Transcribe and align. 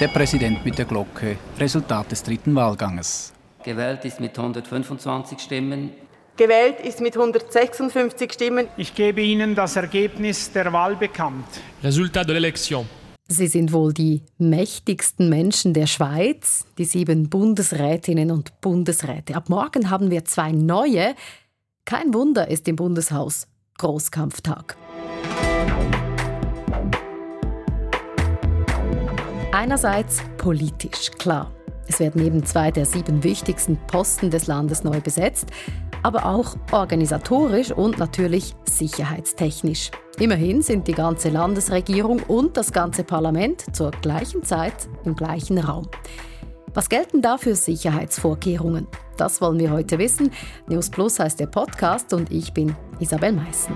Der 0.00 0.06
Präsident 0.06 0.64
mit 0.64 0.78
der 0.78 0.84
Glocke. 0.84 1.36
Resultat 1.58 2.12
des 2.12 2.22
dritten 2.22 2.54
Wahlganges. 2.54 3.32
Gewählt 3.64 4.04
ist 4.04 4.20
mit 4.20 4.38
125 4.38 5.40
Stimmen. 5.40 5.90
Gewählt 6.36 6.78
ist 6.84 7.00
mit 7.00 7.16
156 7.16 8.32
Stimmen. 8.32 8.68
Ich 8.76 8.94
gebe 8.94 9.20
Ihnen 9.20 9.56
das 9.56 9.74
Ergebnis 9.74 10.52
der 10.52 10.72
Wahl 10.72 10.94
bekannt. 10.94 11.46
Resultat 11.82 12.28
de 12.28 12.36
l'élection. 12.36 12.84
Sie 13.26 13.48
sind 13.48 13.72
wohl 13.72 13.92
die 13.92 14.22
mächtigsten 14.38 15.28
Menschen 15.28 15.74
der 15.74 15.88
Schweiz, 15.88 16.64
die 16.78 16.84
sieben 16.84 17.28
Bundesrätinnen 17.28 18.30
und 18.30 18.60
Bundesräte. 18.60 19.34
Ab 19.34 19.48
morgen 19.48 19.90
haben 19.90 20.12
wir 20.12 20.24
zwei 20.24 20.52
neue. 20.52 21.16
Kein 21.84 22.14
Wunder 22.14 22.46
ist 22.46 22.68
im 22.68 22.76
Bundeshaus 22.76 23.48
Großkampftag. 23.78 24.76
Einerseits 29.58 30.22
politisch, 30.36 31.10
klar. 31.18 31.50
Es 31.88 31.98
werden 31.98 32.24
eben 32.24 32.44
zwei 32.44 32.70
der 32.70 32.84
sieben 32.84 33.24
wichtigsten 33.24 33.76
Posten 33.88 34.30
des 34.30 34.46
Landes 34.46 34.84
neu 34.84 35.00
besetzt 35.00 35.50
aber 36.02 36.26
auch 36.26 36.56
organisatorisch 36.72 37.70
und 37.70 37.98
natürlich 37.98 38.54
sicherheitstechnisch. 38.64 39.90
Immerhin 40.18 40.62
sind 40.62 40.88
die 40.88 40.94
ganze 40.94 41.28
Landesregierung 41.28 42.20
und 42.26 42.56
das 42.56 42.72
ganze 42.72 43.04
Parlament 43.04 43.64
zur 43.74 43.90
gleichen 43.90 44.42
Zeit 44.42 44.88
im 45.04 45.14
gleichen 45.14 45.58
Raum. 45.58 45.88
Was 46.74 46.88
gelten 46.88 47.22
da 47.22 47.38
für 47.38 47.54
Sicherheitsvorkehrungen? 47.54 48.86
Das 49.16 49.40
wollen 49.40 49.58
wir 49.58 49.70
heute 49.70 49.98
wissen. 49.98 50.30
News 50.68 50.90
Plus 50.90 51.18
heißt 51.18 51.40
der 51.40 51.46
Podcast 51.46 52.12
und 52.12 52.30
ich 52.30 52.52
bin 52.52 52.74
Isabel 53.00 53.32
Meissen. 53.32 53.74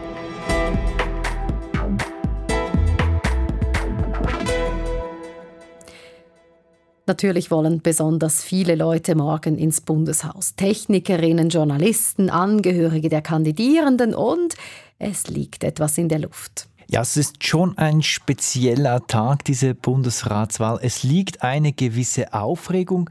Natürlich 7.07 7.51
wollen 7.51 7.83
besonders 7.83 8.45
viele 8.45 8.77
Leute 8.77 9.17
morgen 9.17 9.59
ins 9.59 9.81
Bundeshaus. 9.81 10.55
Technikerinnen, 10.55 11.49
Journalisten, 11.49 12.31
Angehörige 12.31 13.09
der 13.09 13.23
Kandidierenden 13.23 14.15
und 14.15 14.55
es 14.99 15.27
liegt 15.27 15.65
etwas 15.65 15.99
in 15.99 16.09
der 16.09 16.21
Luft. 16.21 16.69
Ja, 16.89 17.01
es 17.01 17.17
ist 17.17 17.45
schon 17.45 17.77
ein 17.77 18.03
spezieller 18.03 19.07
Tag, 19.07 19.45
diese 19.45 19.75
Bundesratswahl. 19.75 20.79
Es 20.81 21.03
liegt 21.03 21.43
eine 21.43 21.73
gewisse 21.73 22.35
Aufregung 22.35 23.11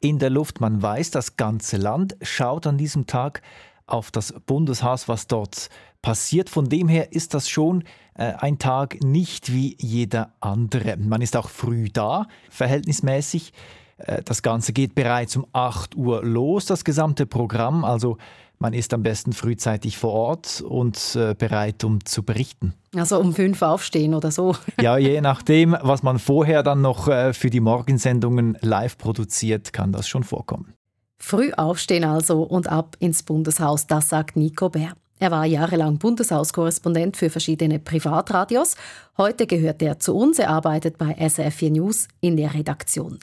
in 0.00 0.18
der 0.18 0.30
Luft. 0.30 0.60
Man 0.60 0.82
weiß, 0.82 1.10
das 1.10 1.36
ganze 1.36 1.78
Land 1.78 2.16
schaut 2.20 2.66
an 2.66 2.76
diesem 2.76 3.06
Tag 3.06 3.40
auf 3.86 4.10
das 4.10 4.34
Bundeshaus, 4.46 5.08
was 5.08 5.26
dort 5.26 5.70
passiert. 6.02 6.50
Von 6.50 6.68
dem 6.68 6.88
her 6.88 7.12
ist 7.12 7.34
das 7.34 7.48
schon 7.48 7.84
äh, 8.14 8.32
ein 8.38 8.58
Tag 8.58 9.02
nicht 9.02 9.52
wie 9.52 9.76
jeder 9.78 10.32
andere. 10.40 10.96
Man 10.96 11.22
ist 11.22 11.36
auch 11.36 11.48
früh 11.48 11.88
da, 11.90 12.26
verhältnismäßig. 12.50 13.52
Äh, 13.98 14.22
das 14.22 14.42
Ganze 14.42 14.72
geht 14.72 14.94
bereits 14.94 15.36
um 15.36 15.46
8 15.52 15.96
Uhr 15.96 16.24
los, 16.24 16.66
das 16.66 16.84
gesamte 16.84 17.26
Programm. 17.26 17.84
Also 17.84 18.16
man 18.58 18.74
ist 18.74 18.92
am 18.92 19.02
besten 19.02 19.32
frühzeitig 19.32 19.96
vor 19.96 20.12
Ort 20.12 20.60
und 20.60 21.16
äh, 21.16 21.34
bereit, 21.34 21.82
um 21.82 22.04
zu 22.04 22.22
berichten. 22.22 22.74
Also 22.94 23.18
um 23.18 23.32
fünf 23.32 23.62
aufstehen 23.62 24.14
oder 24.14 24.30
so. 24.30 24.54
ja, 24.80 24.98
je 24.98 25.20
nachdem, 25.20 25.76
was 25.80 26.02
man 26.02 26.18
vorher 26.18 26.62
dann 26.62 26.82
noch 26.82 27.08
äh, 27.08 27.32
für 27.32 27.48
die 27.48 27.60
Morgensendungen 27.60 28.58
live 28.60 28.98
produziert, 28.98 29.72
kann 29.72 29.92
das 29.92 30.08
schon 30.08 30.24
vorkommen. 30.24 30.74
Früh 31.18 31.52
aufstehen 31.52 32.04
also 32.04 32.42
und 32.42 32.68
ab 32.68 32.96
ins 32.98 33.22
Bundeshaus, 33.22 33.86
das 33.86 34.08
sagt 34.08 34.36
Nico 34.36 34.68
Bär. 34.68 34.92
Er 35.20 35.30
war 35.30 35.44
jahrelang 35.44 35.98
Bundeshauskorrespondent 35.98 37.14
für 37.14 37.28
verschiedene 37.28 37.78
Privatradios. 37.78 38.74
Heute 39.18 39.46
gehört 39.46 39.82
er 39.82 39.98
zu 39.98 40.16
uns. 40.16 40.38
Er 40.38 40.48
arbeitet 40.48 40.96
bei 40.96 41.12
SRF4 41.12 41.70
News 41.70 42.08
in 42.22 42.38
der 42.38 42.54
Redaktion. 42.54 43.18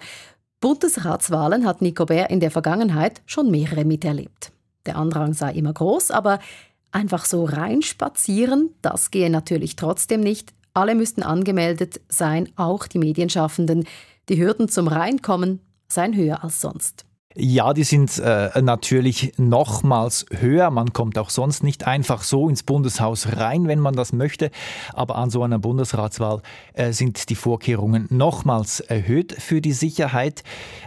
Bundesratswahlen 0.62 1.66
hat 1.66 1.82
Nico 1.82 2.06
Bär 2.06 2.30
in 2.30 2.40
der 2.40 2.52
Vergangenheit 2.52 3.24
schon 3.26 3.50
mehrere 3.50 3.84
miterlebt. 3.84 4.52
Der 4.86 4.96
Andrang 4.96 5.34
sei 5.34 5.54
immer 5.54 5.74
groß, 5.74 6.12
aber 6.12 6.38
einfach 6.92 7.26
so 7.26 7.46
reinspazieren, 7.46 8.76
das 8.84 9.10
gehe 9.10 9.32
natürlich 9.32 9.76
trotzdem 9.76 10.22
nicht. 10.22 10.54
Alle 10.76 10.94
müssten 10.94 11.24
angemeldet 11.24 12.00
sein, 12.10 12.48
auch 12.58 12.86
die 12.86 13.00
Medienschaffenden. 13.00 13.88
Die 14.30 14.40
Hürden 14.40 14.70
zum 14.70 14.88
Reinkommen 14.88 15.62
seien 15.88 16.16
höher 16.16 16.44
als 16.44 16.62
sonst. 16.62 17.07
Ja, 17.40 17.76
die 17.76 17.84
sind 17.84 18.18
äh, 18.18 18.50
natürlich 18.64 19.34
nochmals 19.38 20.26
höher. 20.40 20.72
Man 20.72 20.92
kommt 20.92 21.20
auch 21.20 21.30
sonst 21.30 21.64
nicht 21.64 21.86
einfach 21.86 22.24
so 22.24 22.50
ins 22.50 22.64
Bundeshaus 22.64 23.38
rein, 23.38 23.68
wenn 23.68 23.80
man 23.80 23.96
das 23.96 24.12
möchte. 24.12 24.50
Aber 24.94 25.18
an 25.18 25.30
so 25.30 25.44
einer 25.44 25.60
Bundesratswahl 25.60 26.42
äh, 26.74 26.94
sind 26.94 27.30
die 27.30 27.36
Vorkehrungen 27.36 28.08
nochmals 28.10 28.80
erhöht 28.80 29.34
für 29.38 29.62
die 29.62 29.74
Sicherheit. 29.74 30.42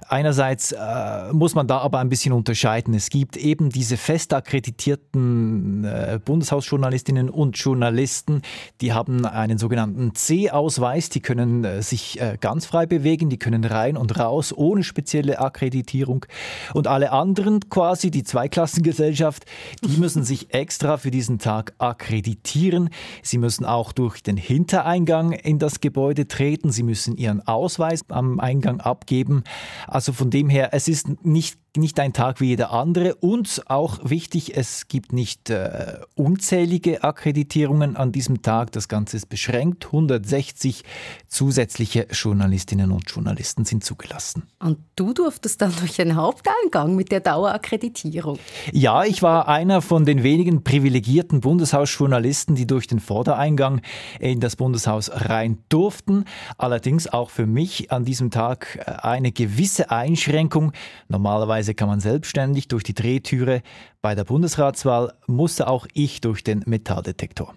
Einerseits 0.09 0.73
äh, 0.73 1.33
muss 1.33 1.55
man 1.55 1.69
da 1.69 1.79
aber 1.79 2.01
ein 2.01 2.09
bisschen 2.09 2.33
unterscheiden. 2.33 2.95
Es 2.95 3.11
gibt 3.11 3.37
eben 3.37 3.71
diese 3.71 3.97
fest 3.97 4.35
akkreditierten 4.35 5.85
äh, 5.85 6.19
Bundeshausjournalistinnen 6.25 7.31
und 7.31 7.59
Journalisten, 7.59 8.43
die 8.81 8.93
haben 8.93 9.25
einen 9.25 9.59
sogenannten 9.59 10.17
C-Ausweis. 10.17 11.11
Die 11.11 11.21
können 11.21 11.63
äh, 11.63 11.81
sich 11.81 12.21
äh, 12.21 12.39
ganz 12.41 12.67
frei 12.67 12.87
bewegen, 12.87 13.31
die 13.31 13.39
können 13.39 13.65
rein 13.65 13.97
und 13.97 14.19
raus 14.19 14.53
ohne 14.53 14.83
spezielle 14.83 15.39
Akkreditierung. 15.39 16.27
Und 16.75 16.87
alle 16.87 17.13
anderen 17.13 17.69
quasi, 17.69 18.11
die 18.11 18.25
Zweiklassengesellschaft, 18.25 19.45
die 19.83 19.99
müssen 19.99 20.25
sich 20.25 20.55
extra 20.55 20.97
für 20.97 21.11
diesen 21.11 21.39
Tag 21.39 21.75
akkreditieren. 21.79 22.91
Sie 23.23 23.39
müssen 23.39 23.65
auch 23.65 23.93
durch 23.93 24.23
den 24.23 24.37
Hintereingang 24.37 25.33
in 25.33 25.59
das 25.59 25.81
Gebäude 25.81 26.29
treten. 26.29 26.71
Sie 26.71 26.83
müssen 26.83 27.17
ihren 27.17 27.47
Ausweis 27.47 28.03
am 28.09 28.41
Eingang 28.41 28.81
abgeben. 28.81 29.45
Also 29.87 30.13
von 30.13 30.31
dem 30.31 30.49
her, 30.49 30.71
es 30.73 30.89
ist 30.89 31.25
nicht 31.25 31.59
nicht 31.77 32.01
ein 32.01 32.13
Tag 32.13 32.41
wie 32.41 32.47
jeder 32.47 32.73
andere 32.73 33.15
und 33.15 33.63
auch 33.67 33.99
wichtig, 34.03 34.57
es 34.57 34.89
gibt 34.89 35.13
nicht 35.13 35.51
äh, 35.51 35.99
unzählige 36.15 37.05
Akkreditierungen 37.05 37.97
an 37.97 38.13
diesem 38.13 38.43
Tag. 38.43 38.73
Das 38.73 38.89
Ganze 38.89 39.17
ist 39.17 39.29
beschränkt. 39.29 39.87
160 39.87 40.83
zusätzliche 41.29 42.07
Journalistinnen 42.11 42.91
und 42.91 43.09
Journalisten 43.09 43.65
sind 43.65 43.85
zugelassen. 43.85 44.45
Und 44.59 44.79
du 44.97 45.13
durftest 45.13 45.63
dann 45.63 45.73
durch 45.79 45.97
den 45.97 46.17
Haupteingang 46.17 46.97
mit 46.97 47.13
der 47.13 47.21
Dauerakkreditierung. 47.21 48.39
Ja, 48.73 49.05
ich 49.05 49.23
war 49.23 49.49
einer 49.49 49.81
von 49.81 50.05
den 50.05 50.23
wenigen 50.23 50.65
privilegierten 50.65 51.41
Bundeshausjournalisten, 51.41 52.57
die 52.57 52.67
durch 52.67 52.87
den 52.87 53.01
Vordereingang 53.01 53.81
in 54.19 54.41
das 54.41 54.57
Bundeshaus 54.57 55.11
rein 55.13 55.59
durften. 55.69 56.25
Allerdings 56.59 57.07
auch 57.07 57.31
für 57.31 57.47
mich 57.47 57.93
an 57.93 58.05
diesem 58.05 58.31
Tag 58.31 58.79
äh, 58.85 58.91
eine 59.07 59.31
gewisse 59.31 59.91
Einschränkung. 59.91 60.73
Normalerweise 61.09 61.60
Normalerweise 61.61 61.75
kann 61.75 61.89
man 61.89 62.01
selbstständig 62.01 62.69
durch 62.69 62.85
die 62.85 62.95
Drehtüre. 62.95 63.61
Bei 64.01 64.15
der 64.15 64.25
Bundesratswahl 64.25 65.13
musste 65.27 65.69
auch 65.69 65.87
ich 65.93 66.23
durch 66.23 66.43
den 66.43 66.63
Metalldetektor. 66.65 67.55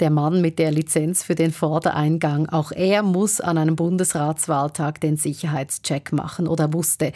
Der 0.00 0.08
Mann 0.08 0.40
mit 0.40 0.58
der 0.58 0.72
Lizenz 0.72 1.22
für 1.22 1.34
den 1.34 1.52
Vordereingang, 1.52 2.48
auch 2.48 2.72
er 2.72 3.02
muss 3.02 3.42
an 3.42 3.58
einem 3.58 3.76
Bundesratswahltag 3.76 4.98
den 5.00 5.18
Sicherheitscheck 5.18 6.12
machen 6.12 6.48
oder 6.48 6.68
musste. 6.68 7.12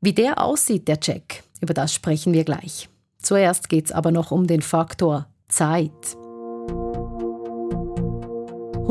Wie 0.00 0.12
der 0.12 0.40
aussieht, 0.40 0.86
der 0.86 1.00
Check, 1.00 1.42
über 1.60 1.74
das 1.74 1.92
sprechen 1.92 2.32
wir 2.32 2.44
gleich. 2.44 2.88
Zuerst 3.18 3.68
geht 3.68 3.86
es 3.86 3.92
aber 3.92 4.12
noch 4.12 4.30
um 4.30 4.46
den 4.46 4.62
Faktor 4.62 5.26
Zeit. 5.48 6.16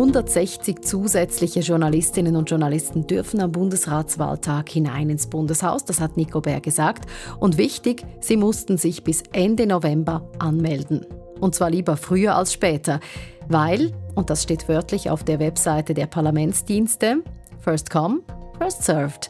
160 0.01 0.81
zusätzliche 0.81 1.59
Journalistinnen 1.59 2.35
und 2.35 2.49
Journalisten 2.49 3.05
dürfen 3.05 3.39
am 3.39 3.51
Bundesratswahltag 3.51 4.67
hinein 4.67 5.11
ins 5.11 5.27
Bundeshaus, 5.27 5.85
das 5.85 6.01
hat 6.01 6.17
Nico 6.17 6.41
Bär 6.41 6.59
gesagt. 6.59 7.05
Und 7.39 7.59
wichtig, 7.59 8.03
sie 8.19 8.35
mussten 8.35 8.79
sich 8.79 9.03
bis 9.03 9.21
Ende 9.31 9.67
November 9.67 10.27
anmelden. 10.39 11.05
Und 11.39 11.53
zwar 11.53 11.69
lieber 11.69 11.97
früher 11.97 12.35
als 12.35 12.51
später, 12.51 12.99
weil, 13.47 13.91
und 14.15 14.31
das 14.31 14.41
steht 14.41 14.67
wörtlich 14.67 15.11
auf 15.11 15.23
der 15.23 15.37
Webseite 15.37 15.93
der 15.93 16.07
Parlamentsdienste, 16.07 17.17
First 17.59 17.91
come, 17.91 18.21
first 18.57 18.81
served. 18.83 19.29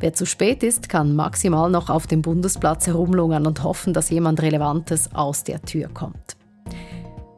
Wer 0.00 0.14
zu 0.14 0.26
spät 0.26 0.64
ist, 0.64 0.88
kann 0.88 1.14
maximal 1.14 1.70
noch 1.70 1.90
auf 1.90 2.08
dem 2.08 2.22
Bundesplatz 2.22 2.88
herumlungern 2.88 3.46
und 3.46 3.62
hoffen, 3.62 3.92
dass 3.92 4.10
jemand 4.10 4.42
Relevantes 4.42 5.14
aus 5.14 5.44
der 5.44 5.62
Tür 5.62 5.86
kommt. 5.94 6.36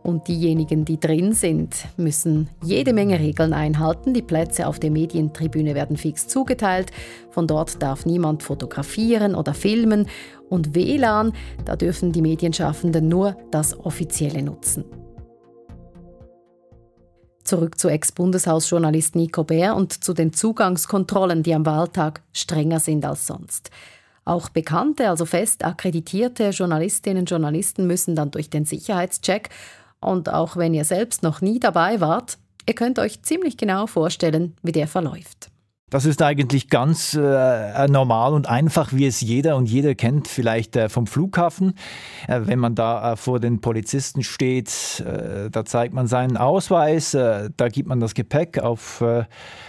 Und 0.02 0.28
diejenigen, 0.28 0.86
die 0.86 0.98
drin 0.98 1.34
sind, 1.34 1.74
müssen 1.98 2.48
jede 2.62 2.94
Menge 2.94 3.18
Regeln 3.18 3.52
einhalten. 3.52 4.14
Die 4.14 4.22
Plätze 4.22 4.66
auf 4.66 4.78
der 4.78 4.90
Medientribüne 4.90 5.74
werden 5.74 5.98
fix 5.98 6.26
zugeteilt. 6.26 6.90
Von 7.30 7.46
dort 7.46 7.82
darf 7.82 8.06
niemand 8.06 8.42
fotografieren 8.42 9.34
oder 9.34 9.52
filmen. 9.52 10.06
Und 10.48 10.74
WLAN, 10.74 11.34
da 11.66 11.76
dürfen 11.76 12.12
die 12.12 12.22
Medienschaffenden 12.22 13.08
nur 13.08 13.36
das 13.50 13.78
Offizielle 13.78 14.42
nutzen. 14.42 14.84
Zurück 17.44 17.78
zu 17.78 17.88
Ex-Bundeshausjournalist 17.88 19.16
Nico 19.16 19.44
Bär 19.44 19.76
und 19.76 20.04
zu 20.04 20.14
den 20.14 20.32
Zugangskontrollen, 20.32 21.42
die 21.42 21.54
am 21.54 21.66
Wahltag 21.66 22.22
strenger 22.32 22.80
sind 22.80 23.04
als 23.04 23.26
sonst. 23.26 23.70
Auch 24.24 24.50
bekannte, 24.50 25.08
also 25.08 25.24
fest 25.24 25.64
akkreditierte 25.64 26.50
Journalistinnen 26.50 27.22
und 27.22 27.30
Journalisten 27.30 27.86
müssen 27.86 28.14
dann 28.14 28.30
durch 28.30 28.50
den 28.50 28.64
Sicherheitscheck 28.64 29.48
und 30.00 30.32
auch 30.32 30.56
wenn 30.56 30.74
ihr 30.74 30.84
selbst 30.84 31.22
noch 31.22 31.40
nie 31.40 31.60
dabei 31.60 32.00
wart, 32.00 32.38
ihr 32.66 32.74
könnt 32.74 32.98
euch 32.98 33.22
ziemlich 33.22 33.56
genau 33.56 33.86
vorstellen, 33.86 34.56
wie 34.62 34.72
der 34.72 34.88
verläuft. 34.88 35.50
Das 35.90 36.04
ist 36.04 36.22
eigentlich 36.22 36.68
ganz 36.68 37.14
äh, 37.14 37.88
normal 37.88 38.32
und 38.32 38.48
einfach, 38.48 38.92
wie 38.92 39.06
es 39.06 39.20
jeder 39.20 39.56
und 39.56 39.66
jeder 39.66 39.96
kennt, 39.96 40.28
vielleicht 40.28 40.76
äh, 40.76 40.88
vom 40.88 41.08
Flughafen. 41.08 41.74
Äh, 42.28 42.42
wenn 42.44 42.60
man 42.60 42.76
da 42.76 43.12
äh, 43.12 43.16
vor 43.16 43.40
den 43.40 43.60
Polizisten 43.60 44.22
steht, 44.22 45.00
äh, 45.04 45.50
da 45.50 45.64
zeigt 45.64 45.92
man 45.92 46.06
seinen 46.06 46.36
Ausweis, 46.36 47.14
äh, 47.14 47.50
da 47.56 47.68
gibt 47.68 47.88
man 47.88 47.98
das 47.98 48.14
Gepäck 48.14 48.60
auf, 48.60 49.02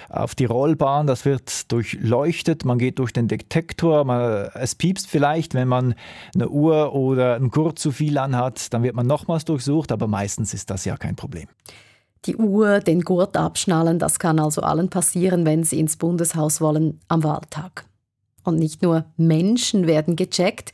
auf 0.09 0.35
die 0.35 0.45
Rollbahn, 0.45 1.07
das 1.07 1.25
wird 1.25 1.71
durchleuchtet, 1.71 2.65
man 2.65 2.77
geht 2.77 2.99
durch 2.99 3.13
den 3.13 3.27
Detektor, 3.27 4.03
man, 4.05 4.49
es 4.53 4.75
piepst 4.75 5.07
vielleicht, 5.07 5.55
wenn 5.55 5.67
man 5.67 5.95
eine 6.35 6.49
Uhr 6.49 6.93
oder 6.93 7.35
einen 7.35 7.49
Gurt 7.49 7.79
zu 7.79 7.91
viel 7.91 8.17
anhat, 8.19 8.73
dann 8.73 8.83
wird 8.83 8.95
man 8.95 9.07
nochmals 9.07 9.45
durchsucht, 9.45 9.91
aber 9.91 10.07
meistens 10.07 10.53
ist 10.53 10.69
das 10.69 10.85
ja 10.85 10.97
kein 10.97 11.15
Problem. 11.15 11.47
Die 12.25 12.35
Uhr, 12.35 12.79
den 12.79 13.01
Gurt 13.01 13.35
abschnallen, 13.35 13.97
das 13.97 14.19
kann 14.19 14.39
also 14.39 14.61
allen 14.61 14.89
passieren, 14.89 15.45
wenn 15.45 15.63
sie 15.63 15.79
ins 15.79 15.97
Bundeshaus 15.97 16.61
wollen 16.61 16.99
am 17.07 17.23
Wahltag. 17.23 17.85
Und 18.43 18.57
nicht 18.57 18.83
nur 18.83 19.05
Menschen 19.17 19.87
werden 19.87 20.15
gecheckt, 20.15 20.71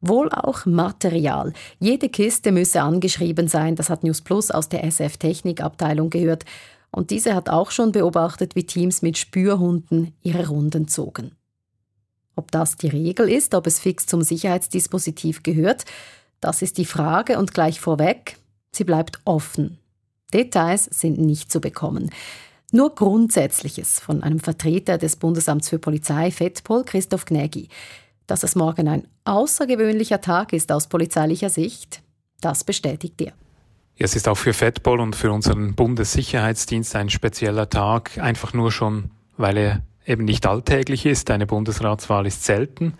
wohl 0.00 0.30
auch 0.30 0.66
Material. 0.66 1.52
Jede 1.78 2.08
Kiste 2.08 2.52
müsse 2.52 2.82
angeschrieben 2.82 3.48
sein, 3.48 3.76
das 3.76 3.90
hat 3.90 4.04
News 4.04 4.20
Plus 4.20 4.50
aus 4.50 4.68
der 4.68 4.84
SF 4.84 5.16
Technikabteilung 5.16 6.10
gehört. 6.10 6.44
Und 6.90 7.10
diese 7.10 7.34
hat 7.34 7.48
auch 7.48 7.70
schon 7.70 7.92
beobachtet, 7.92 8.56
wie 8.56 8.64
Teams 8.64 9.00
mit 9.02 9.16
Spürhunden 9.16 10.14
ihre 10.22 10.48
Runden 10.48 10.88
zogen. 10.88 11.32
Ob 12.36 12.50
das 12.50 12.76
die 12.76 12.88
Regel 12.88 13.28
ist, 13.28 13.54
ob 13.54 13.66
es 13.66 13.78
fix 13.78 14.06
zum 14.06 14.22
Sicherheitsdispositiv 14.22 15.42
gehört, 15.42 15.84
das 16.40 16.62
ist 16.62 16.78
die 16.78 16.86
Frage 16.86 17.38
und 17.38 17.52
gleich 17.52 17.80
vorweg, 17.80 18.38
sie 18.72 18.84
bleibt 18.84 19.20
offen. 19.24 19.78
Details 20.30 20.84
sind 20.84 21.18
nicht 21.18 21.50
zu 21.50 21.60
bekommen. 21.60 22.10
Nur 22.72 22.94
Grundsätzliches 22.94 23.98
von 23.98 24.22
einem 24.22 24.38
Vertreter 24.38 24.96
des 24.96 25.16
Bundesamts 25.16 25.68
für 25.68 25.78
Polizei, 25.78 26.30
FEDPOL, 26.30 26.84
Christoph 26.84 27.24
Gnägi. 27.24 27.68
Dass 28.26 28.44
es 28.44 28.54
morgen 28.54 28.86
ein 28.86 29.08
außergewöhnlicher 29.24 30.20
Tag 30.20 30.52
ist 30.52 30.70
aus 30.70 30.86
polizeilicher 30.86 31.50
Sicht, 31.50 32.02
das 32.40 32.62
bestätigt 32.62 33.20
er. 33.20 33.32
Es 33.98 34.16
ist 34.16 34.28
auch 34.28 34.36
für 34.36 34.52
FEDPOL 34.52 35.00
und 35.00 35.16
für 35.16 35.32
unseren 35.32 35.74
Bundessicherheitsdienst 35.74 36.96
ein 36.96 37.10
spezieller 37.10 37.68
Tag, 37.68 38.18
einfach 38.18 38.54
nur 38.54 38.72
schon, 38.72 39.10
weil 39.36 39.58
er 39.58 39.82
eben 40.06 40.24
nicht 40.24 40.46
alltäglich 40.46 41.06
ist. 41.06 41.30
Eine 41.30 41.46
Bundesratswahl 41.46 42.26
ist 42.26 42.44
selten 42.44 42.94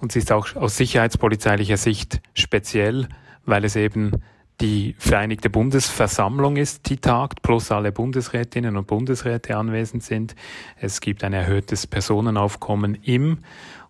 und 0.00 0.12
sie 0.12 0.18
ist 0.18 0.32
auch 0.32 0.54
aus 0.56 0.76
sicherheitspolizeilicher 0.76 1.76
Sicht 1.76 2.20
speziell, 2.34 3.08
weil 3.46 3.64
es 3.64 3.76
eben 3.76 4.12
die 4.60 4.94
Vereinigte 4.98 5.50
Bundesversammlung 5.50 6.56
ist, 6.56 6.88
die 6.88 6.96
tagt, 6.96 7.42
plus 7.42 7.72
alle 7.72 7.92
Bundesrätinnen 7.92 8.76
und 8.76 8.86
Bundesräte 8.86 9.56
anwesend 9.56 10.04
sind. 10.04 10.34
Es 10.80 11.00
gibt 11.00 11.24
ein 11.24 11.32
erhöhtes 11.32 11.86
Personenaufkommen 11.86 12.94
im 13.02 13.38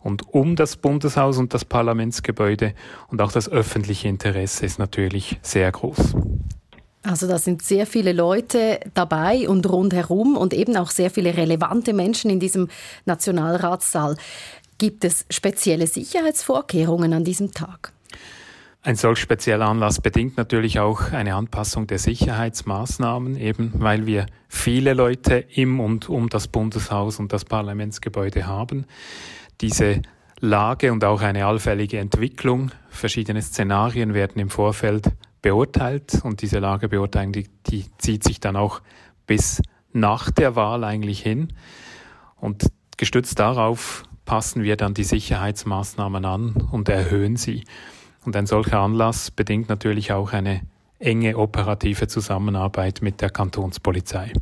und 0.00 0.34
um 0.34 0.56
das 0.56 0.76
Bundeshaus 0.76 1.38
und 1.38 1.54
das 1.54 1.64
Parlamentsgebäude 1.64 2.74
und 3.08 3.20
auch 3.20 3.32
das 3.32 3.48
öffentliche 3.48 4.08
Interesse 4.08 4.64
ist 4.64 4.78
natürlich 4.78 5.38
sehr 5.42 5.70
groß. 5.70 6.14
Also 7.02 7.28
da 7.28 7.38
sind 7.38 7.60
sehr 7.60 7.86
viele 7.86 8.12
Leute 8.12 8.80
dabei 8.94 9.46
und 9.46 9.68
rundherum 9.68 10.38
und 10.38 10.54
eben 10.54 10.74
auch 10.78 10.90
sehr 10.90 11.10
viele 11.10 11.36
relevante 11.36 11.92
Menschen 11.92 12.30
in 12.30 12.40
diesem 12.40 12.68
Nationalratssaal. 13.04 14.16
Gibt 14.78 15.04
es 15.04 15.26
spezielle 15.28 15.86
Sicherheitsvorkehrungen 15.86 17.12
an 17.12 17.24
diesem 17.24 17.52
Tag? 17.52 17.92
Ein 18.86 18.96
solch 18.96 19.18
spezieller 19.18 19.66
Anlass 19.66 19.98
bedingt 19.98 20.36
natürlich 20.36 20.78
auch 20.78 21.10
eine 21.10 21.36
Anpassung 21.36 21.86
der 21.86 21.98
Sicherheitsmaßnahmen, 21.98 23.34
eben 23.38 23.72
weil 23.76 24.04
wir 24.04 24.26
viele 24.46 24.92
Leute 24.92 25.36
im 25.36 25.80
und 25.80 26.10
um 26.10 26.28
das 26.28 26.48
Bundeshaus 26.48 27.18
und 27.18 27.32
das 27.32 27.46
Parlamentsgebäude 27.46 28.46
haben. 28.46 28.84
Diese 29.62 30.02
Lage 30.38 30.92
und 30.92 31.02
auch 31.02 31.22
eine 31.22 31.46
allfällige 31.46 31.98
Entwicklung, 31.98 32.72
verschiedene 32.90 33.40
Szenarien 33.40 34.12
werden 34.12 34.38
im 34.38 34.50
Vorfeld 34.50 35.12
beurteilt 35.40 36.20
und 36.22 36.42
diese 36.42 36.58
Lagebeurteilung, 36.58 37.32
die, 37.32 37.48
die 37.66 37.86
zieht 37.96 38.22
sich 38.22 38.38
dann 38.38 38.54
auch 38.54 38.82
bis 39.26 39.62
nach 39.94 40.30
der 40.30 40.56
Wahl 40.56 40.84
eigentlich 40.84 41.22
hin. 41.22 41.54
Und 42.36 42.66
gestützt 42.98 43.38
darauf 43.38 44.02
passen 44.26 44.62
wir 44.62 44.76
dann 44.76 44.92
die 44.92 45.04
Sicherheitsmaßnahmen 45.04 46.26
an 46.26 46.68
und 46.70 46.90
erhöhen 46.90 47.36
sie. 47.36 47.64
Und 48.24 48.36
ein 48.36 48.46
solcher 48.46 48.80
Anlass 48.80 49.30
bedingt 49.30 49.68
natürlich 49.68 50.12
auch 50.12 50.32
eine 50.32 50.62
enge 50.98 51.36
operative 51.36 52.08
Zusammenarbeit 52.08 53.02
mit 53.02 53.20
der 53.20 53.30
Kantonspolizei. 53.30 54.32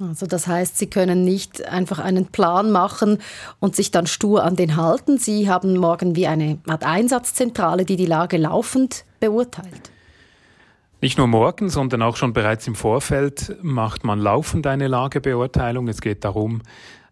Also 0.00 0.26
das 0.26 0.46
heißt, 0.48 0.78
Sie 0.78 0.88
können 0.88 1.24
nicht 1.24 1.64
einfach 1.66 2.00
einen 2.00 2.26
Plan 2.26 2.72
machen 2.72 3.18
und 3.60 3.76
sich 3.76 3.92
dann 3.92 4.06
stur 4.06 4.42
an 4.42 4.56
den 4.56 4.76
halten. 4.76 5.18
Sie 5.18 5.48
haben 5.48 5.76
morgen 5.76 6.16
wie 6.16 6.26
eine 6.26 6.58
Art 6.66 6.84
Einsatzzentrale, 6.84 7.84
die 7.84 7.96
die 7.96 8.06
Lage 8.06 8.36
laufend 8.36 9.04
beurteilt. 9.20 9.92
Nicht 11.00 11.18
nur 11.18 11.26
morgen, 11.26 11.68
sondern 11.68 12.02
auch 12.02 12.16
schon 12.16 12.32
bereits 12.32 12.66
im 12.66 12.74
Vorfeld 12.74 13.56
macht 13.62 14.04
man 14.04 14.18
laufend 14.18 14.66
eine 14.66 14.88
Lagebeurteilung. 14.88 15.88
Es 15.88 16.00
geht 16.00 16.24
darum, 16.24 16.62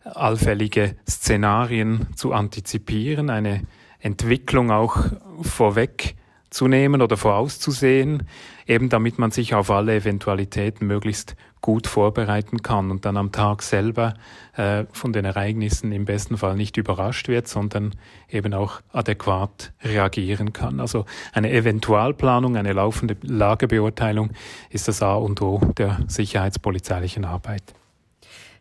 allfällige 0.04 0.96
Szenarien 1.08 2.06
zu 2.16 2.32
antizipieren, 2.32 3.30
eine 3.30 3.62
Entwicklung 4.00 4.70
auch 4.70 4.96
vorwegzunehmen 5.42 7.02
oder 7.02 7.16
vorauszusehen, 7.16 8.24
eben 8.66 8.88
damit 8.88 9.18
man 9.18 9.30
sich 9.30 9.54
auf 9.54 9.70
alle 9.70 9.94
Eventualitäten 9.94 10.86
möglichst 10.86 11.36
gut 11.60 11.86
vorbereiten 11.86 12.62
kann 12.62 12.90
und 12.90 13.04
dann 13.04 13.16
am 13.16 13.32
Tag 13.32 13.62
selber 13.62 14.14
äh, 14.56 14.84
von 14.92 15.12
den 15.12 15.24
Ereignissen 15.24 15.92
im 15.92 16.06
besten 16.06 16.38
Fall 16.38 16.56
nicht 16.56 16.76
überrascht 16.76 17.28
wird, 17.28 17.48
sondern 17.48 17.94
eben 18.28 18.54
auch 18.54 18.80
adäquat 18.92 19.72
reagieren 19.82 20.52
kann. 20.52 20.80
Also 20.80 21.04
eine 21.32 21.50
Eventualplanung, 21.50 22.56
eine 22.56 22.72
laufende 22.72 23.16
Lagebeurteilung 23.22 24.30
ist 24.70 24.88
das 24.88 25.02
A 25.02 25.14
und 25.14 25.42
O 25.42 25.60
der 25.76 26.00
sicherheitspolizeilichen 26.08 27.24
Arbeit. 27.24 27.74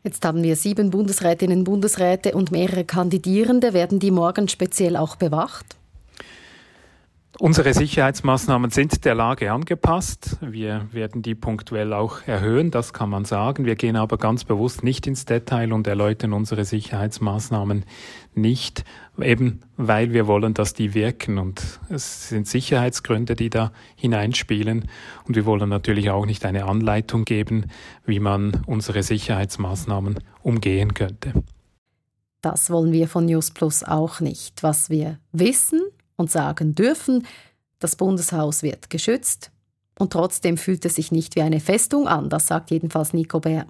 Jetzt 0.04 0.24
haben 0.24 0.44
wir 0.44 0.56
sieben 0.56 0.92
Bundesrätinnen 0.92 1.60
und 1.60 1.64
Bundesräte 1.66 2.34
und 2.34 2.52
mehrere 2.52 2.86
Kandidierende. 2.86 3.74
Werden 3.74 4.00
die 4.00 4.12
morgen 4.12 4.48
speziell 4.48 4.96
auch 4.96 5.18
bewacht? 5.18 5.79
Unsere 7.42 7.74
Sicherheitsmaßnahmen 7.74 8.70
sind 8.70 9.06
der 9.06 9.16
Lage 9.16 9.54
angepasst. 9.54 10.36
Wir 10.42 10.90
werden 10.92 11.22
die 11.22 11.36
punktuell 11.36 11.94
auch 11.94 12.28
erhöhen, 12.28 12.70
das 12.70 12.92
kann 12.92 13.10
man 13.10 13.24
sagen. 13.24 13.64
Wir 13.64 13.78
gehen 13.78 13.96
aber 13.96 14.18
ganz 14.18 14.44
bewusst 14.44 14.84
nicht 14.84 15.08
ins 15.08 15.24
Detail 15.24 15.72
und 15.72 15.88
erläutern 15.88 16.34
unsere 16.34 16.66
Sicherheitsmaßnahmen 16.66 17.86
nicht, 18.36 18.84
eben 19.18 19.62
weil 19.78 20.12
wir 20.12 20.28
wollen, 20.28 20.54
dass 20.54 20.74
die 20.74 20.94
wirken. 20.94 21.38
Und 21.38 21.80
es 21.88 22.28
sind 22.28 22.46
Sicherheitsgründe, 22.46 23.38
die 23.38 23.50
da 23.50 23.72
hineinspielen. 23.96 24.90
Und 25.26 25.38
wir 25.38 25.46
wollen 25.46 25.70
natürlich 25.70 26.10
auch 26.10 26.26
nicht 26.26 26.46
eine 26.46 26.66
Anleitung 26.66 27.24
geben, 27.24 27.68
wie 28.06 28.20
man 28.20 28.64
unsere 28.66 29.02
Sicherheitsmaßnahmen 29.02 30.20
umgehen 30.44 30.94
könnte. 30.94 31.32
Das 32.42 32.70
wollen 32.70 32.92
wir 32.92 33.08
von 33.08 33.28
News 33.28 33.52
Plus 33.52 33.86
auch 33.86 34.20
nicht. 34.20 34.62
Was 34.62 34.90
wir 34.90 35.20
wissen, 35.32 35.80
und 36.20 36.30
sagen 36.30 36.76
dürfen, 36.76 37.26
das 37.80 37.96
Bundeshaus 37.96 38.62
wird 38.62 38.90
geschützt 38.90 39.52
und 39.98 40.12
trotzdem 40.14 40.58
fühlt 40.58 40.86
es 40.86 40.96
sich 40.96 41.12
nicht 41.12 41.36
wie 41.36 41.42
eine 41.42 41.60
Festung 41.60 42.08
an, 42.08 42.30
das 42.30 42.48
sagt 42.48 42.72
jedenfalls 42.72 43.14
Nico 43.14 43.40
Bär. 43.40 43.66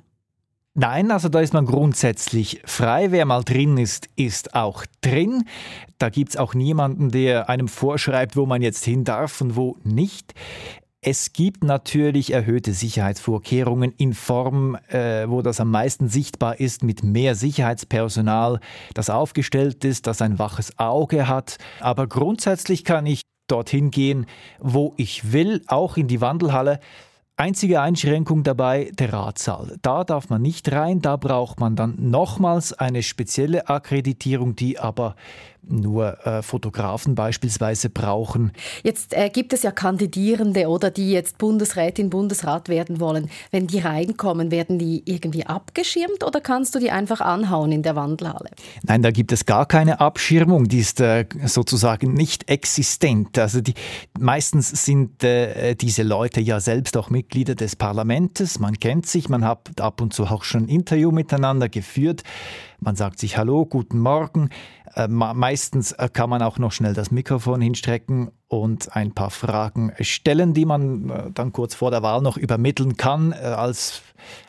Nein, 0.75 1.11
also 1.11 1.29
da 1.29 1.41
ist 1.41 1.53
man 1.53 1.65
grundsätzlich 1.65 2.61
frei. 2.63 3.11
Wer 3.11 3.25
mal 3.25 3.43
drin 3.43 3.77
ist, 3.77 4.07
ist 4.15 4.55
auch 4.55 4.85
drin. 5.01 5.43
Da 5.97 6.09
gibt 6.09 6.29
es 6.29 6.37
auch 6.37 6.53
niemanden, 6.53 7.09
der 7.09 7.49
einem 7.49 7.67
vorschreibt, 7.67 8.37
wo 8.37 8.45
man 8.45 8.61
jetzt 8.61 8.85
hin 8.85 9.03
darf 9.03 9.41
und 9.41 9.55
wo 9.55 9.75
nicht. 9.83 10.33
Es 11.01 11.31
gibt 11.31 11.63
natürlich 11.63 12.33
erhöhte 12.33 12.73
Sicherheitsvorkehrungen 12.73 13.93
in 13.93 14.13
Form, 14.13 14.75
äh, 14.89 15.29
wo 15.29 15.41
das 15.41 15.61
am 15.61 15.71
meisten 15.71 16.09
sichtbar 16.09 16.59
ist, 16.59 16.83
mit 16.83 17.03
mehr 17.03 17.35
Sicherheitspersonal, 17.35 18.59
das 18.95 19.09
aufgestellt 19.09 19.85
ist, 19.85 20.07
das 20.07 20.21
ein 20.21 20.39
waches 20.39 20.77
Auge 20.77 21.29
hat. 21.29 21.57
Aber 21.79 22.05
grundsätzlich 22.07 22.83
kann 22.83 23.05
ich 23.05 23.21
dorthin 23.47 23.91
gehen, 23.91 24.25
wo 24.59 24.93
ich 24.97 25.31
will, 25.31 25.63
auch 25.67 25.95
in 25.95 26.09
die 26.09 26.19
Wandelhalle. 26.19 26.81
Einzige 27.39 27.79
Einschränkung 27.79 28.43
dabei, 28.43 28.91
der 28.99 29.13
Ratssaal. 29.13 29.77
Da 29.81 30.03
darf 30.03 30.27
man 30.27 30.41
nicht 30.41 30.69
rein, 30.73 31.01
da 31.01 31.15
braucht 31.15 31.61
man 31.61 31.77
dann 31.77 31.95
nochmals 31.97 32.73
eine 32.73 33.01
spezielle 33.01 33.69
Akkreditierung, 33.69 34.57
die 34.57 34.77
aber 34.77 35.15
nur 35.69 36.25
äh, 36.25 36.41
Fotografen 36.41 37.15
beispielsweise 37.15 37.89
brauchen. 37.89 38.51
Jetzt 38.83 39.13
äh, 39.13 39.29
gibt 39.29 39.53
es 39.53 39.63
ja 39.63 39.71
Kandidierende 39.71 40.67
oder 40.67 40.89
die 40.89 41.11
jetzt 41.11 41.37
Bundesrätin, 41.37 42.09
Bundesrat 42.09 42.69
werden 42.69 42.99
wollen. 42.99 43.29
Wenn 43.51 43.67
die 43.67 43.79
reinkommen, 43.79 44.51
werden 44.51 44.79
die 44.79 45.03
irgendwie 45.05 45.45
abgeschirmt 45.45 46.23
oder 46.25 46.41
kannst 46.41 46.75
du 46.75 46.79
die 46.79 46.91
einfach 46.91 47.21
anhauen 47.21 47.71
in 47.71 47.83
der 47.83 47.95
Wandelhalle? 47.95 48.49
Nein, 48.83 49.01
da 49.01 49.11
gibt 49.11 49.31
es 49.31 49.45
gar 49.45 49.65
keine 49.65 49.99
Abschirmung. 49.99 50.67
Die 50.67 50.79
ist 50.79 51.01
äh, 51.01 51.25
sozusagen 51.45 52.13
nicht 52.13 52.49
existent. 52.49 53.37
Also 53.37 53.61
die, 53.61 53.73
meistens 54.17 54.69
sind 54.85 55.23
äh, 55.23 55.75
diese 55.75 56.03
Leute 56.03 56.41
ja 56.41 56.59
selbst 56.59 56.97
auch 56.97 57.09
Mitglieder 57.29 57.53
des 57.53 57.75
Parlaments. 57.75 58.57
Man 58.57 58.79
kennt 58.79 59.05
sich, 59.05 59.29
man 59.29 59.45
hat 59.45 59.79
ab 59.79 60.01
und 60.01 60.13
zu 60.13 60.23
auch 60.25 60.43
schon 60.43 60.63
ein 60.63 60.67
Interview 60.67 61.11
miteinander 61.11 61.69
geführt. 61.69 62.23
Man 62.79 62.95
sagt 62.95 63.19
sich 63.19 63.37
Hallo, 63.37 63.67
guten 63.67 63.99
Morgen. 63.99 64.49
Äh, 64.95 65.07
meistens 65.07 65.91
äh, 65.91 66.09
kann 66.11 66.31
man 66.31 66.41
auch 66.41 66.57
noch 66.57 66.71
schnell 66.71 66.95
das 66.95 67.11
Mikrofon 67.11 67.61
hinstrecken 67.61 68.31
und 68.49 68.95
ein 68.95 69.13
paar 69.13 69.29
Fragen 69.29 69.93
stellen, 70.01 70.53
die 70.53 70.65
man 70.65 71.09
äh, 71.09 71.31
dann 71.31 71.53
kurz 71.53 71.75
vor 71.75 71.91
der 71.91 72.01
Wahl 72.01 72.21
noch 72.21 72.35
übermitteln 72.35 72.97
kann, 72.97 73.31
als, 73.31 74.01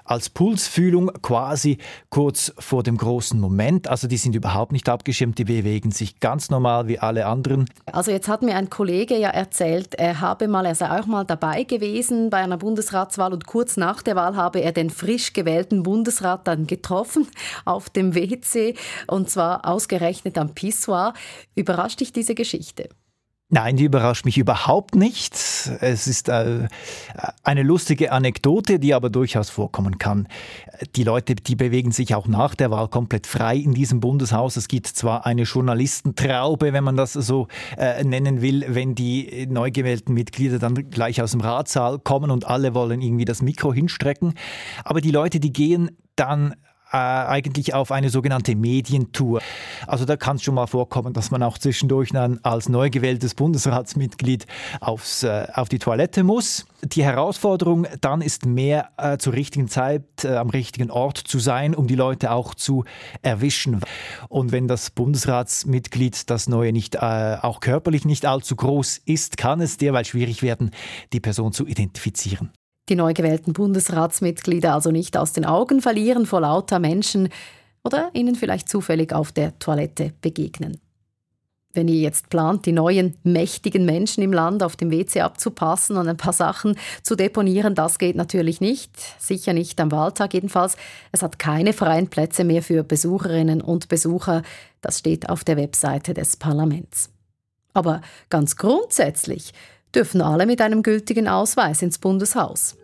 als 0.05 0.31
Pulsfühlung 0.31 1.11
quasi 1.21 1.77
kurz 2.09 2.53
vor 2.59 2.83
dem 2.83 2.97
großen 2.97 3.39
Moment. 3.39 3.89
Also 3.89 4.09
die 4.09 4.17
sind 4.17 4.35
überhaupt 4.35 4.73
nicht 4.73 4.89
abgeschirmt, 4.89 5.37
die 5.37 5.45
bewegen 5.45 5.91
sich 5.91 6.19
ganz 6.19 6.49
normal 6.49 6.89
wie 6.89 6.99
alle 6.99 7.27
anderen. 7.27 7.67
Also 7.93 8.11
jetzt 8.11 8.27
hat 8.27 8.41
mir 8.41 8.57
ein 8.57 8.71
Kollege 8.71 9.19
ja 9.19 9.29
erzählt, 9.29 9.95
er 9.97 10.23
habe 10.23 10.49
mal, 10.49 10.65
er 10.65 10.75
sei 10.75 10.99
auch 10.99 11.07
mal 11.07 11.25
dabei 11.25 11.65
gewesen 11.65 12.31
bei 12.31 12.39
einer 12.39 12.57
Bundesratswahl 12.57 13.35
und 13.35 13.47
kurz 13.47 13.77
nach 13.77 14.03
der 14.03 14.17
Wahl 14.17 14.35
habe 14.35 14.61
er 14.61 14.73
den 14.73 14.89
frisch 14.89 15.35
gewählten 15.35 15.83
Bundesrat 15.83 16.47
dann 16.47 16.67
getroffen 16.67 17.29
auf 17.67 17.91
dem 17.91 18.15
WC 18.15 18.75
und 19.07 19.29
zwar 19.29 19.69
ausgerechnet 19.69 20.39
am 20.39 20.55
Pissoir. 20.55 21.13
Überrascht 21.55 22.01
dich 22.01 22.15
diese 22.15 22.35
Geschichte? 22.35 22.89
Nein, 23.53 23.77
die 23.77 23.85
überrascht 23.85 24.25
mich 24.25 24.39
überhaupt 24.39 24.95
nicht. 24.95 25.35
Es 25.81 26.07
ist 26.07 26.29
äh, 26.29 26.69
eine 27.43 27.65
lustige 27.65 28.13
Anekdote, 28.13 28.79
die 28.79 28.95
aber 28.95 29.11
durchaus 29.11 29.51
vorkommen 29.51 29.99
kann. 29.99 30.29
Die 30.95 31.03
Leute, 31.03 31.35
die 31.35 31.57
bewegen 31.57 31.91
sich 31.91 32.15
auch 32.15 32.29
nach 32.29 32.55
der 32.55 32.71
Wahl 32.71 32.87
komplett 32.87 33.27
frei 33.27 33.57
in 33.57 33.75
diesem 33.75 33.99
Bundeshaus. 33.99 34.57
Es 34.57 34.69
gibt 34.69 34.87
zwar 34.87 35.27
eine 35.27 35.43
Journalistentraube, 35.43 36.73
wenn 36.73 36.85
man 36.85 36.97
das 36.97 37.15
so 37.15 37.49
äh, 37.77 38.05
nennen 38.05 38.41
will, 38.41 38.65
wenn 38.69 38.95
die 38.95 39.49
neu 39.49 39.73
gewählten 39.73 40.15
Mitglieder 40.15 40.61
dann 40.61 40.75
gleich 40.89 41.21
aus 41.21 41.33
dem 41.33 41.41
Ratssaal 41.41 41.99
kommen 41.99 42.31
und 42.31 42.47
alle 42.47 42.73
wollen 42.75 43.03
irgendwie 43.03 43.25
das 43.25 43.43
Mikro 43.43 43.75
hinstrecken. 43.75 44.35
Aber 44.85 45.01
die 45.01 45.11
Leute, 45.11 45.41
die 45.41 45.53
gehen 45.53 45.91
dann 46.15 46.55
äh, 46.93 46.97
eigentlich 46.97 47.75
auf 47.75 47.93
eine 47.93 48.11
sogenannte 48.11 48.57
Medientour. 48.57 49.41
Also 49.87 50.05
da 50.05 50.17
kann 50.17 50.37
es 50.37 50.43
schon 50.43 50.55
mal 50.55 50.67
vorkommen, 50.67 51.13
dass 51.13 51.31
man 51.31 51.43
auch 51.43 51.59
zwischendurch 51.59 52.11
dann 52.11 52.41
als 52.43 52.69
neu 52.69 52.91
gewähltes 52.91 53.35
Bundesratsmitglied 53.35 54.47
aufs, 54.81 55.23
äh, 55.23 55.47
auf 55.55 55.69
die 55.69 55.79
Toilette 55.79 56.25
muss. 56.25 56.67
Die 56.83 57.05
Herausforderung 57.05 57.87
dann 58.01 58.23
ist 58.23 58.47
mehr 58.47 58.91
äh, 58.97 59.19
zur 59.19 59.35
richtigen 59.35 59.69
Zeit 59.69 60.25
äh, 60.25 60.37
am 60.37 60.51
richtigen 60.51 60.91
Ort 60.91 61.19
zu 61.19 61.39
sein, 61.39 61.75
um 61.75 61.87
die 61.87 61.95
Leute 61.95 62.33
auch 62.33 62.55
zu 62.55 62.85
erwischen. 63.23 63.81
Und 64.29 64.53
wenn 64.53 64.67
das 64.67 64.91
Bundesratsmitglied, 64.91 66.31
das 66.31 66.49
neue, 66.49 66.73
nicht 66.73 66.97
äh, 66.97 67.37
auch 67.41 67.61
körperlich 67.61 68.05
nicht 68.05 68.27
allzu 68.27 68.57
groß 68.57 68.99
ist, 69.05 69.37
kann 69.37 69.61
es 69.61 69.77
derweil 69.77 70.05
schwierig 70.05 70.43
werden, 70.43 70.71
die 71.13 71.21
Person 71.21 71.53
zu 71.53 71.67
identifizieren 71.67 72.51
die 72.91 72.97
neu 72.97 73.15
gewählten 73.15 73.53
Bundesratsmitglieder 73.53 74.75
also 74.75 74.91
nicht 74.91 75.17
aus 75.17 75.33
den 75.33 75.45
Augen 75.45 75.81
verlieren 75.81 76.27
vor 76.27 76.41
lauter 76.41 76.79
Menschen 76.81 77.29
oder 77.85 78.11
ihnen 78.13 78.35
vielleicht 78.35 78.69
zufällig 78.69 79.13
auf 79.13 79.33
der 79.33 79.59
Toilette 79.59 80.13
begegnen. 80.21 80.79
Wenn 81.73 81.87
ihr 81.87 82.01
jetzt 82.01 82.31
plant, 82.31 82.67
die 82.67 82.73
neuen 82.73 83.15
mächtigen 83.23 83.85
Menschen 83.85 84.25
im 84.25 84.33
Land 84.33 84.65
auf 84.65 84.75
dem 84.75 84.91
WC 84.91 85.21
abzupassen 85.21 85.97
und 85.97 86.09
ein 86.09 86.17
paar 86.17 86.33
Sachen 86.33 86.77
zu 87.05 87.15
deponieren, 87.15 87.77
das 87.77 88.01
geht 88.01 88.17
natürlich 88.17 88.61
nicht. 88.61 88.91
Sicher 89.21 89.53
nicht 89.53 89.81
am 89.81 89.93
Wahltag 89.93 90.35
jedenfalls. 90.35 90.77
Es 91.13 91.23
hat 91.23 91.39
keine 91.39 91.73
freien 91.73 92.09
Plätze 92.09 92.43
mehr 92.43 92.65
für 92.65 92.83
Besucherinnen 92.83 93.61
und 93.61 93.87
Besucher. 93.87 94.43
Das 94.81 94.99
steht 94.99 95.29
auf 95.29 95.45
der 95.45 95.57
Webseite 95.57 96.13
des 96.13 96.37
Parlaments. 96.37 97.11
Aber 97.73 98.01
ganz 98.31 98.57
grundsätzlich 98.57 99.53
dürfen 99.95 100.23
alle 100.23 100.47
mit 100.47 100.61
einem 100.61 100.83
gültigen 100.83 101.29
Ausweis 101.29 101.83
ins 101.83 101.99
Bundeshaus. 101.99 102.77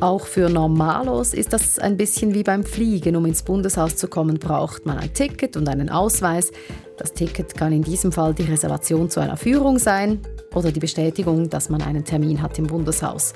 Auch 0.00 0.26
für 0.26 0.48
Normalos 0.48 1.34
ist 1.34 1.52
das 1.52 1.80
ein 1.80 1.96
bisschen 1.96 2.32
wie 2.32 2.44
beim 2.44 2.62
Fliegen. 2.62 3.16
Um 3.16 3.26
ins 3.26 3.42
Bundeshaus 3.42 3.96
zu 3.96 4.06
kommen, 4.06 4.38
braucht 4.38 4.86
man 4.86 4.96
ein 4.96 5.12
Ticket 5.12 5.56
und 5.56 5.68
einen 5.68 5.90
Ausweis. 5.90 6.52
Das 6.96 7.14
Ticket 7.14 7.56
kann 7.56 7.72
in 7.72 7.82
diesem 7.82 8.12
Fall 8.12 8.32
die 8.32 8.44
Reservation 8.44 9.10
zu 9.10 9.18
einer 9.18 9.36
Führung 9.36 9.78
sein 9.78 10.20
oder 10.54 10.70
die 10.70 10.78
Bestätigung, 10.78 11.50
dass 11.50 11.68
man 11.68 11.82
einen 11.82 12.04
Termin 12.04 12.40
hat 12.40 12.58
im 12.60 12.68
Bundeshaus. 12.68 13.34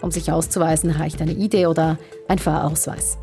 Um 0.00 0.12
sich 0.12 0.30
auszuweisen, 0.30 0.90
reicht 0.90 1.20
eine 1.20 1.32
Idee 1.32 1.66
oder 1.66 1.98
ein 2.28 2.38
Fahrausweis. 2.38 3.18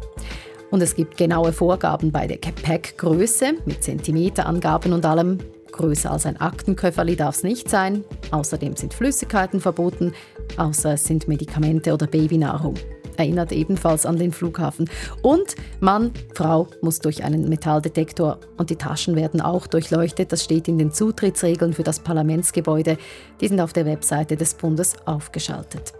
Und 0.69 0.81
es 0.81 0.95
gibt 0.95 1.15
genaue 1.17 1.53
Vorgaben 1.53 2.11
bei 2.11 2.27
der 2.27 2.37
Gepäckgröße 2.37 3.53
mit 3.65 3.81
Zentimeterangaben 3.83 4.91
und 4.91 5.05
allem. 5.05 5.37
Größer 5.73 6.11
als 6.11 6.25
ein 6.25 6.39
Aktenköfferli 6.39 7.15
darf 7.15 7.35
es 7.35 7.43
nicht 7.43 7.69
sein. 7.69 8.05
Außerdem 8.31 8.75
sind 8.77 8.93
Flüssigkeiten 8.93 9.59
verboten, 9.59 10.13
außer 10.57 10.93
es 10.93 11.03
sind 11.03 11.27
Medikamente 11.27 11.93
oder 11.93 12.07
Babynahrung. 12.07 12.75
Erinnert 13.17 13.51
ebenfalls 13.51 14.05
an 14.05 14.17
den 14.17 14.31
Flughafen. 14.31 14.89
Und 15.21 15.55
Mann, 15.79 16.11
Frau 16.33 16.67
muss 16.81 16.99
durch 16.99 17.23
einen 17.23 17.47
Metalldetektor 17.49 18.39
und 18.57 18.69
die 18.69 18.75
Taschen 18.75 19.15
werden 19.15 19.41
auch 19.41 19.67
durchleuchtet. 19.67 20.31
Das 20.31 20.43
steht 20.43 20.67
in 20.67 20.77
den 20.77 20.91
Zutrittsregeln 20.91 21.73
für 21.73 21.83
das 21.83 21.99
Parlamentsgebäude. 21.99 22.97
Die 23.41 23.47
sind 23.47 23.59
auf 23.59 23.73
der 23.73 23.85
Webseite 23.85 24.35
des 24.35 24.55
Bundes 24.55 24.95
aufgeschaltet. 25.05 25.93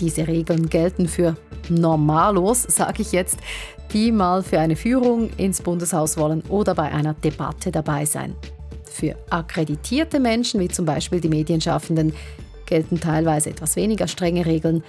Diese 0.00 0.26
Regeln 0.26 0.68
gelten 0.68 1.08
für 1.08 1.36
Normalos, 1.68 2.62
sage 2.62 3.02
ich 3.02 3.12
jetzt, 3.12 3.38
die 3.92 4.12
mal 4.12 4.42
für 4.42 4.60
eine 4.60 4.76
Führung 4.76 5.30
ins 5.36 5.62
Bundeshaus 5.62 6.16
wollen 6.16 6.42
oder 6.48 6.74
bei 6.74 6.92
einer 6.92 7.14
Debatte 7.14 7.70
dabei 7.70 8.04
sein. 8.04 8.34
Für 8.90 9.16
akkreditierte 9.30 10.20
Menschen, 10.20 10.60
wie 10.60 10.68
zum 10.68 10.86
Beispiel 10.86 11.20
die 11.20 11.28
Medienschaffenden, 11.28 12.14
gelten 12.66 13.00
teilweise 13.00 13.50
etwas 13.50 13.76
weniger 13.76 14.08
strenge 14.08 14.44
Regeln, 14.46 14.82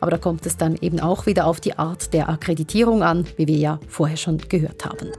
aber 0.00 0.10
da 0.10 0.18
kommt 0.18 0.46
es 0.46 0.56
dann 0.56 0.76
eben 0.80 1.00
auch 1.00 1.26
wieder 1.26 1.46
auf 1.46 1.60
die 1.60 1.78
Art 1.78 2.12
der 2.12 2.28
Akkreditierung 2.28 3.02
an, 3.02 3.24
wie 3.36 3.46
wir 3.46 3.56
ja 3.56 3.80
vorher 3.88 4.16
schon 4.16 4.38
gehört 4.38 4.84
haben. 4.84 5.10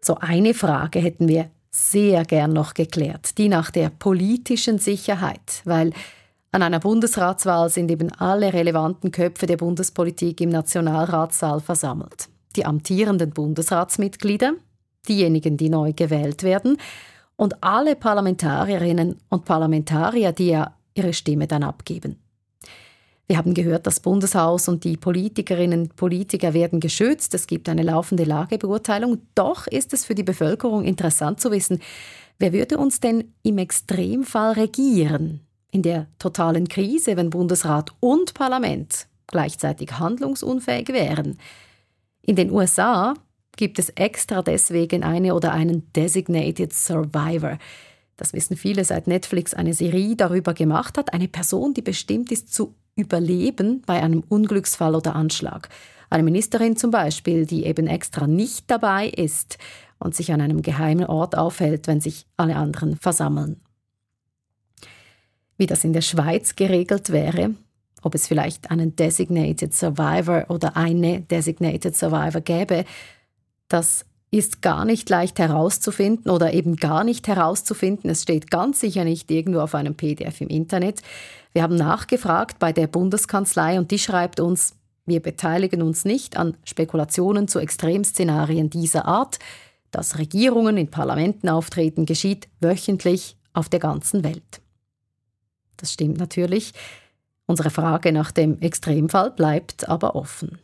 So 0.00 0.16
eine 0.20 0.54
Frage 0.54 1.00
hätten 1.00 1.28
wir 1.28 1.50
sehr 1.70 2.24
gern 2.24 2.52
noch 2.52 2.74
geklärt, 2.74 3.36
die 3.36 3.48
nach 3.48 3.70
der 3.70 3.90
politischen 3.90 4.78
Sicherheit, 4.78 5.62
weil 5.64 5.92
an 6.50 6.62
einer 6.62 6.80
Bundesratswahl 6.80 7.68
sind 7.68 7.90
eben 7.90 8.10
alle 8.12 8.52
relevanten 8.52 9.10
Köpfe 9.10 9.46
der 9.46 9.58
Bundespolitik 9.58 10.40
im 10.40 10.48
Nationalratssaal 10.48 11.60
versammelt. 11.60 12.28
Die 12.56 12.64
amtierenden 12.64 13.30
Bundesratsmitglieder, 13.30 14.54
diejenigen, 15.06 15.56
die 15.56 15.68
neu 15.68 15.92
gewählt 15.92 16.42
werden, 16.42 16.78
und 17.36 17.62
alle 17.62 17.94
Parlamentarierinnen 17.94 19.16
und 19.28 19.44
Parlamentarier, 19.44 20.32
die 20.32 20.48
ja 20.48 20.74
ihre 20.94 21.12
Stimme 21.12 21.46
dann 21.46 21.62
abgeben. 21.62 22.16
Wir 23.28 23.36
haben 23.36 23.52
gehört, 23.52 23.86
das 23.86 24.00
Bundeshaus 24.00 24.68
und 24.68 24.84
die 24.84 24.96
Politikerinnen 24.96 25.82
und 25.82 25.96
Politiker 25.96 26.54
werden 26.54 26.80
geschützt. 26.80 27.34
Es 27.34 27.46
gibt 27.46 27.68
eine 27.68 27.82
laufende 27.82 28.24
Lagebeurteilung. 28.24 29.18
Doch 29.34 29.66
ist 29.66 29.92
es 29.92 30.06
für 30.06 30.14
die 30.14 30.22
Bevölkerung 30.22 30.84
interessant 30.84 31.38
zu 31.38 31.50
wissen, 31.50 31.80
wer 32.38 32.54
würde 32.54 32.78
uns 32.78 33.00
denn 33.00 33.34
im 33.42 33.58
Extremfall 33.58 34.52
regieren? 34.52 35.40
In 35.70 35.82
der 35.82 36.06
totalen 36.18 36.68
Krise, 36.68 37.16
wenn 37.16 37.30
Bundesrat 37.30 37.92
und 38.00 38.34
Parlament 38.34 39.06
gleichzeitig 39.26 39.98
handlungsunfähig 39.98 40.88
wären. 40.88 41.38
In 42.22 42.36
den 42.36 42.50
USA 42.50 43.14
gibt 43.56 43.78
es 43.78 43.90
extra 43.90 44.42
deswegen 44.42 45.02
eine 45.02 45.34
oder 45.34 45.52
einen 45.52 45.92
Designated 45.92 46.72
Survivor. 46.72 47.58
Das 48.16 48.32
wissen 48.32 48.56
viele, 48.56 48.84
seit 48.84 49.06
Netflix 49.06 49.54
eine 49.54 49.74
Serie 49.74 50.16
darüber 50.16 50.54
gemacht 50.54 50.98
hat. 50.98 51.12
Eine 51.12 51.28
Person, 51.28 51.74
die 51.74 51.82
bestimmt 51.82 52.32
ist 52.32 52.52
zu 52.52 52.74
überleben 52.96 53.82
bei 53.86 54.02
einem 54.02 54.24
Unglücksfall 54.28 54.94
oder 54.94 55.14
Anschlag. 55.14 55.68
Eine 56.10 56.22
Ministerin 56.22 56.76
zum 56.76 56.90
Beispiel, 56.90 57.46
die 57.46 57.64
eben 57.64 57.86
extra 57.86 58.26
nicht 58.26 58.70
dabei 58.70 59.08
ist 59.08 59.58
und 59.98 60.16
sich 60.16 60.32
an 60.32 60.40
einem 60.40 60.62
geheimen 60.62 61.06
Ort 61.06 61.36
aufhält, 61.36 61.86
wenn 61.86 62.00
sich 62.00 62.26
alle 62.36 62.56
anderen 62.56 62.96
versammeln 62.96 63.60
wie 65.58 65.66
das 65.66 65.84
in 65.84 65.92
der 65.92 66.00
Schweiz 66.00 66.56
geregelt 66.56 67.10
wäre, 67.10 67.54
ob 68.02 68.14
es 68.14 68.26
vielleicht 68.26 68.70
einen 68.70 68.96
Designated 68.96 69.74
Survivor 69.74 70.46
oder 70.48 70.76
eine 70.76 71.20
Designated 71.20 71.96
Survivor 71.96 72.40
gäbe, 72.40 72.84
das 73.68 74.06
ist 74.30 74.62
gar 74.62 74.84
nicht 74.84 75.08
leicht 75.08 75.38
herauszufinden 75.38 76.30
oder 76.30 76.52
eben 76.52 76.76
gar 76.76 77.02
nicht 77.02 77.28
herauszufinden. 77.28 78.10
Es 78.10 78.22
steht 78.22 78.50
ganz 78.50 78.80
sicher 78.80 79.04
nicht 79.04 79.30
irgendwo 79.30 79.60
auf 79.60 79.74
einem 79.74 79.94
PDF 79.94 80.40
im 80.40 80.48
Internet. 80.48 81.00
Wir 81.52 81.62
haben 81.62 81.76
nachgefragt 81.76 82.58
bei 82.58 82.72
der 82.72 82.86
Bundeskanzlei 82.86 83.78
und 83.78 83.90
die 83.90 83.98
schreibt 83.98 84.38
uns, 84.38 84.74
wir 85.06 85.20
beteiligen 85.20 85.80
uns 85.80 86.04
nicht 86.04 86.36
an 86.36 86.54
Spekulationen 86.64 87.48
zu 87.48 87.58
Extremszenarien 87.58 88.68
dieser 88.68 89.06
Art. 89.06 89.38
Dass 89.90 90.18
Regierungen 90.18 90.76
in 90.76 90.90
Parlamenten 90.90 91.48
auftreten, 91.48 92.04
geschieht 92.04 92.48
wöchentlich 92.60 93.38
auf 93.54 93.70
der 93.70 93.80
ganzen 93.80 94.22
Welt. 94.22 94.60
Das 95.78 95.92
stimmt 95.92 96.18
natürlich. 96.18 96.74
Unsere 97.46 97.70
Frage 97.70 98.12
nach 98.12 98.30
dem 98.30 98.60
Extremfall 98.60 99.30
bleibt 99.30 99.88
aber 99.88 100.14
offen. 100.14 100.58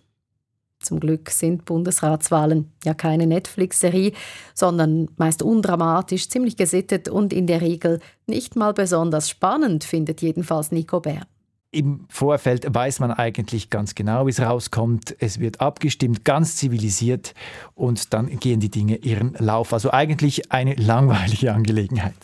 Zum 0.80 1.00
Glück 1.00 1.30
sind 1.30 1.64
Bundesratswahlen 1.64 2.70
ja 2.84 2.92
keine 2.92 3.26
Netflix-Serie, 3.26 4.12
sondern 4.54 5.08
meist 5.16 5.42
undramatisch, 5.42 6.28
ziemlich 6.28 6.58
gesittet 6.58 7.08
und 7.08 7.32
in 7.32 7.46
der 7.46 7.62
Regel 7.62 8.00
nicht 8.26 8.54
mal 8.54 8.74
besonders 8.74 9.30
spannend, 9.30 9.84
findet 9.84 10.20
jedenfalls 10.20 10.72
Nico 10.72 11.00
Bär. 11.00 11.22
Im 11.70 12.04
Vorfeld 12.08 12.72
weiß 12.72 13.00
man 13.00 13.10
eigentlich 13.10 13.68
ganz 13.68 13.96
genau, 13.96 14.26
wie 14.26 14.30
es 14.30 14.40
rauskommt. 14.40 15.16
Es 15.18 15.40
wird 15.40 15.60
abgestimmt, 15.60 16.24
ganz 16.24 16.56
zivilisiert 16.56 17.34
und 17.74 18.14
dann 18.14 18.38
gehen 18.38 18.60
die 18.60 18.70
Dinge 18.70 18.96
ihren 18.96 19.34
Lauf. 19.40 19.72
Also 19.72 19.90
eigentlich 19.90 20.52
eine 20.52 20.74
langweilige 20.74 21.52
Angelegenheit. 21.54 22.14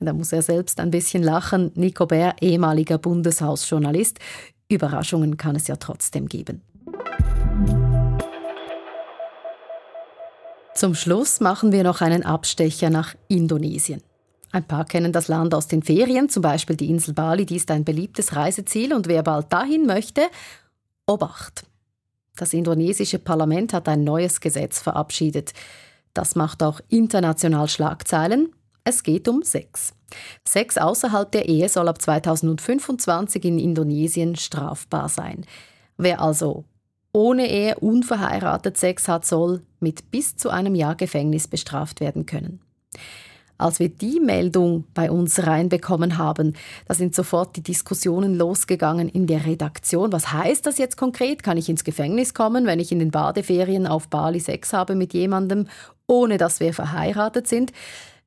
Da 0.00 0.14
muss 0.14 0.32
er 0.32 0.40
selbst 0.40 0.80
ein 0.80 0.90
bisschen 0.90 1.22
lachen. 1.22 1.72
Nico 1.74 2.06
Bär, 2.06 2.34
ehemaliger 2.40 2.96
Bundeshausjournalist. 2.96 4.18
Überraschungen 4.68 5.36
kann 5.36 5.56
es 5.56 5.66
ja 5.66 5.76
trotzdem 5.76 6.26
geben. 6.26 6.62
Zum 10.74 10.94
Schluss 10.94 11.40
machen 11.40 11.72
wir 11.72 11.82
noch 11.82 12.00
einen 12.00 12.24
Abstecher 12.24 12.88
nach 12.88 13.14
Indonesien. 13.28 14.02
Ein 14.52 14.64
paar 14.64 14.86
kennen 14.86 15.12
das 15.12 15.28
Land 15.28 15.54
aus 15.54 15.68
den 15.68 15.82
Ferien, 15.82 16.30
zum 16.30 16.42
Beispiel 16.42 16.76
die 16.76 16.88
Insel 16.88 17.12
Bali, 17.12 17.44
die 17.44 17.56
ist 17.56 17.70
ein 17.70 17.84
beliebtes 17.84 18.34
Reiseziel 18.34 18.94
und 18.94 19.06
wer 19.06 19.22
bald 19.22 19.52
dahin 19.52 19.84
möchte, 19.86 20.22
Obacht. 21.06 21.64
Das 22.36 22.54
indonesische 22.54 23.18
Parlament 23.18 23.74
hat 23.74 23.88
ein 23.88 24.02
neues 24.02 24.40
Gesetz 24.40 24.80
verabschiedet. 24.80 25.52
Das 26.14 26.36
macht 26.36 26.62
auch 26.62 26.80
international 26.88 27.68
Schlagzeilen. 27.68 28.52
Es 28.90 29.04
geht 29.04 29.28
um 29.28 29.44
Sex. 29.44 29.94
Sex 30.44 30.76
außerhalb 30.76 31.30
der 31.30 31.48
Ehe 31.48 31.68
soll 31.68 31.86
ab 31.86 32.02
2025 32.02 33.44
in 33.44 33.60
Indonesien 33.60 34.34
strafbar 34.34 35.08
sein. 35.08 35.46
Wer 35.96 36.20
also 36.20 36.64
ohne 37.12 37.48
Ehe 37.48 37.76
unverheiratet 37.78 38.76
Sex 38.76 39.06
hat, 39.06 39.24
soll 39.24 39.62
mit 39.78 40.10
bis 40.10 40.36
zu 40.36 40.50
einem 40.50 40.74
Jahr 40.74 40.96
Gefängnis 40.96 41.46
bestraft 41.46 42.00
werden 42.00 42.26
können. 42.26 42.58
Als 43.58 43.78
wir 43.78 43.90
die 43.90 44.18
Meldung 44.18 44.86
bei 44.92 45.08
uns 45.08 45.46
reinbekommen 45.46 46.18
haben, 46.18 46.54
da 46.88 46.94
sind 46.94 47.14
sofort 47.14 47.54
die 47.54 47.62
Diskussionen 47.62 48.34
losgegangen 48.34 49.08
in 49.08 49.28
der 49.28 49.46
Redaktion. 49.46 50.12
Was 50.12 50.32
heißt 50.32 50.66
das 50.66 50.78
jetzt 50.78 50.96
konkret? 50.96 51.44
Kann 51.44 51.58
ich 51.58 51.68
ins 51.68 51.84
Gefängnis 51.84 52.34
kommen, 52.34 52.66
wenn 52.66 52.80
ich 52.80 52.90
in 52.90 52.98
den 52.98 53.12
Badeferien 53.12 53.86
auf 53.86 54.08
Bali 54.08 54.40
Sex 54.40 54.72
habe 54.72 54.96
mit 54.96 55.14
jemandem, 55.14 55.68
ohne 56.08 56.38
dass 56.38 56.58
wir 56.58 56.74
verheiratet 56.74 57.46
sind? 57.46 57.72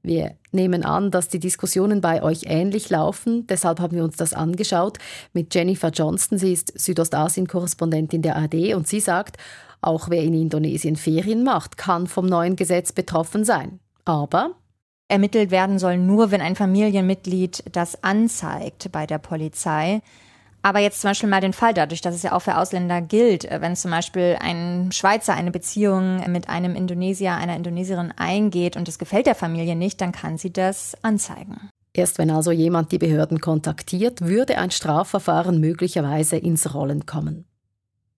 Wir 0.05 0.36
nehmen 0.51 0.83
an, 0.83 1.12
dass 1.12 1.29
die 1.29 1.39
Diskussionen 1.39 2.01
bei 2.01 2.22
euch 2.22 2.41
ähnlich 2.45 2.89
laufen. 2.89 3.48
Deshalb 3.48 3.79
haben 3.79 3.95
wir 3.95 4.03
uns 4.03 4.17
das 4.17 4.33
angeschaut 4.33 4.98
mit 5.31 5.55
Jennifer 5.55 5.89
Johnston. 5.89 6.38
Sie 6.38 6.51
ist 6.51 6.77
Südostasien-Korrespondentin 6.77 8.22
der 8.22 8.36
AD 8.36 8.74
und 8.74 8.86
sie 8.86 9.00
sagt, 9.00 9.38
auch 9.79 10.10
wer 10.10 10.22
in 10.22 10.33
Indonesien 10.33 10.98
Ferien 10.98 11.43
macht, 11.43 11.77
kann 11.77 12.07
vom 12.07 12.25
neuen 12.25 12.57
Gesetz 12.57 12.91
betroffen 12.91 13.45
sein. 13.45 13.79
Aber 14.03 14.51
ermittelt 15.07 15.51
werden 15.51 15.79
soll 15.79 15.98
nur, 15.98 16.31
wenn 16.31 16.41
ein 16.41 16.57
Familienmitglied 16.57 17.63
das 17.72 18.03
anzeigt 18.03 18.91
bei 18.91 19.05
der 19.05 19.19
Polizei. 19.19 20.01
Aber 20.65 20.79
jetzt 20.79 21.01
zum 21.01 21.10
Beispiel 21.10 21.29
mal 21.29 21.41
den 21.41 21.51
Fall 21.51 21.74
dadurch, 21.74 22.00
dass 22.00 22.15
es 22.15 22.24
ja 22.24 22.32
auch 22.32 22.41
für 22.41 22.58
Ausländer 22.58 23.01
gilt, 23.01 23.43
äh, 23.46 23.60
wenn 23.60 23.75
zum 23.75 23.91
Beispiel 23.91 24.38
ein 24.39 24.91
Schweizer 24.93 25.34
eine 25.34 25.51
Beziehung 25.51 26.24
mit 26.32 26.48
einem 26.50 26.74
Indonesier, 26.75 27.34
einer 27.34 27.58
Indonesierin 27.58 28.13
eingeht 28.15 28.77
und 28.77 28.88
es 28.88 28.98
gefällt 28.98 29.27
der 29.27 29.36
Familie 29.36 29.75
nicht, 29.75 30.00
dann 30.00 30.13
kann 30.13 30.38
sie 30.38 30.53
das 30.53 30.96
anzeigen. 31.01 31.70
Erst 31.93 32.17
wenn 32.17 32.32
also 32.32 32.51
jemand 32.51 32.91
die 32.91 32.98
Behörden 32.98 33.39
kontaktiert, 33.41 34.22
würde 34.22 34.58
ein 34.58 34.72
Strafverfahren 34.72 35.60
möglicherweise 35.60 36.38
ins 36.38 36.74
Rollen 36.74 37.05
kommen. 37.05 37.46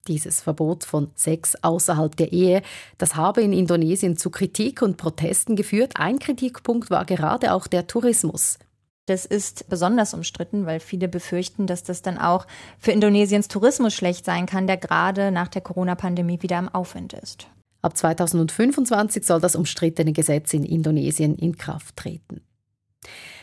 Dieses 0.07 0.39
Verbot 0.39 0.83
von 0.83 1.09
Sex 1.15 1.55
außerhalb 1.63 2.15
der 2.15 2.31
Ehe, 2.31 2.61
das 2.99 3.15
habe 3.15 3.41
in 3.41 3.53
Indonesien 3.53 4.17
zu 4.17 4.29
Kritik 4.29 4.83
und 4.83 4.97
Protesten 4.97 5.55
geführt. 5.55 5.93
Ein 5.95 6.19
Kritikpunkt 6.19 6.91
war 6.91 7.05
gerade 7.05 7.53
auch 7.53 7.65
der 7.65 7.87
Tourismus. 7.87 8.59
Das 9.07 9.25
ist 9.25 9.69
besonders 9.69 10.13
umstritten, 10.15 10.65
weil 10.65 10.79
viele 10.79 11.07
befürchten, 11.07 11.67
dass 11.67 11.83
das 11.83 12.01
dann 12.01 12.17
auch 12.17 12.47
für 12.79 12.91
Indonesiens 12.91 13.47
Tourismus 13.47 13.93
schlecht 13.93 14.25
sein 14.25 14.47
kann, 14.47 14.65
der 14.65 14.77
gerade 14.77 15.31
nach 15.31 15.47
der 15.47 15.61
Corona-Pandemie 15.61 16.41
wieder 16.41 16.57
im 16.57 16.69
Aufwind 16.69 17.13
ist. 17.13 17.47
Ab 17.83 17.95
2025 17.95 19.23
soll 19.23 19.39
das 19.39 19.55
umstrittene 19.55 20.11
Gesetz 20.11 20.53
in 20.53 20.63
Indonesien 20.63 21.35
in 21.35 21.55
Kraft 21.55 21.95
treten. 21.95 22.41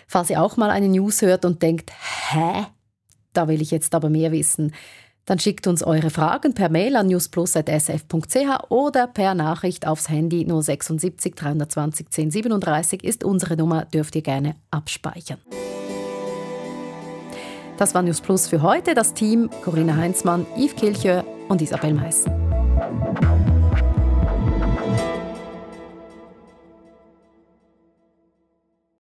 Falls 0.09 0.31
ihr 0.31 0.43
auch 0.43 0.57
mal 0.57 0.71
eine 0.71 0.89
News 0.89 1.23
hört 1.23 1.45
und 1.45 1.63
denkt, 1.63 1.93
hä? 2.31 2.67
Da 3.33 3.47
will 3.47 3.63
ich 3.63 3.71
jetzt 3.71 3.95
aber 3.95 4.11
mehr 4.11 4.33
wissen. 4.33 4.75
Dann 5.25 5.39
schickt 5.39 5.67
uns 5.67 5.83
eure 5.83 6.11
Fragen 6.11 6.55
per 6.55 6.69
Mail 6.69 6.97
an 6.97 7.07
newsplus.sf.ch 7.07 8.71
oder 8.71 9.07
per 9.07 9.35
Nachricht 9.35 9.87
aufs 9.87 10.09
Handy 10.09 10.47
076 10.49 11.35
320 11.35 12.07
1037 12.07 13.05
ist 13.05 13.25
unsere 13.25 13.57
Nummer, 13.57 13.85
dürft 13.85 14.17
ihr 14.17 14.23
gerne 14.23 14.57
abspeichern. 14.71 15.39
Das 17.79 17.95
war 17.95 18.03
News 18.03 18.21
Plus 18.21 18.49
für 18.49 18.63
heute. 18.63 18.95
Das 18.95 19.15
Team 19.15 19.51
Corinna 19.65 19.97
Heinzmann, 19.97 20.47
Yves 20.57 20.77
Kilchör 20.77 21.25
und 21.49 21.63
Isabel 21.63 21.95
Meissen. 21.95 22.31